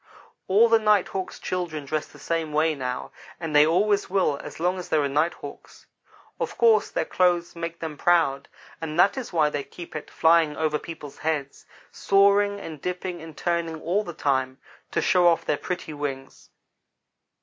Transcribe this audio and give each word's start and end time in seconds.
"All 0.47 0.67
the 0.67 0.79
Night 0.79 1.09
hawk's 1.09 1.37
children 1.37 1.85
dress 1.85 2.07
the 2.07 2.17
same 2.17 2.53
way 2.53 2.73
now; 2.73 3.11
and 3.39 3.55
they 3.55 3.67
always 3.67 4.09
will 4.09 4.37
as 4.37 4.59
long 4.59 4.79
as 4.79 4.89
there 4.89 5.03
are 5.03 5.07
Night 5.07 5.35
hawks. 5.35 5.85
Of 6.39 6.57
course 6.57 6.89
their 6.89 7.05
clothes 7.05 7.55
make 7.55 7.77
them 7.81 7.97
proud; 7.99 8.47
and 8.81 8.99
that 8.99 9.15
is 9.15 9.31
why 9.31 9.51
they 9.51 9.63
keep 9.63 9.95
at 9.95 10.09
flying 10.09 10.57
over 10.57 10.79
people's 10.79 11.19
heads 11.19 11.67
soaring 11.91 12.59
and 12.59 12.81
dipping 12.81 13.21
and 13.21 13.37
turning 13.37 13.79
all 13.79 14.03
the 14.03 14.11
time, 14.15 14.57
to 14.89 15.03
show 15.03 15.27
off 15.27 15.45
their 15.45 15.55
pretty 15.57 15.93
wings. 15.93 16.49